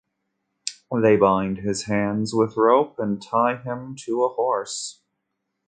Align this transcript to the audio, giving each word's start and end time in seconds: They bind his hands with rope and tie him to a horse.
They 0.99 1.15
bind 1.15 1.59
his 1.59 1.83
hands 1.83 2.33
with 2.33 2.57
rope 2.57 2.97
and 2.97 3.21
tie 3.21 3.57
him 3.57 3.95
to 4.07 4.23
a 4.23 4.29
horse. 4.29 4.99